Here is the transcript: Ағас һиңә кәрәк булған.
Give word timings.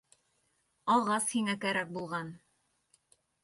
Ағас 0.93 1.29
һиңә 1.35 1.57
кәрәк 1.67 1.95
булған. 1.99 2.35